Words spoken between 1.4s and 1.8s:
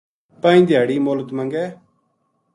کے